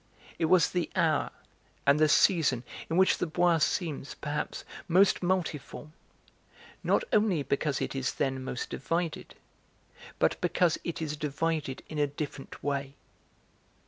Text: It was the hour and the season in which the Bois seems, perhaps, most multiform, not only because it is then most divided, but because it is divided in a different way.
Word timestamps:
It 0.39 0.45
was 0.45 0.71
the 0.71 0.89
hour 0.95 1.29
and 1.85 1.99
the 1.99 2.09
season 2.09 2.63
in 2.89 2.97
which 2.97 3.19
the 3.19 3.27
Bois 3.27 3.59
seems, 3.59 4.15
perhaps, 4.15 4.65
most 4.87 5.21
multiform, 5.21 5.93
not 6.83 7.03
only 7.13 7.43
because 7.43 7.79
it 7.79 7.93
is 7.93 8.15
then 8.15 8.43
most 8.43 8.71
divided, 8.71 9.35
but 10.17 10.41
because 10.41 10.79
it 10.83 11.03
is 11.03 11.15
divided 11.15 11.83
in 11.87 11.99
a 11.99 12.07
different 12.07 12.63
way. 12.63 12.95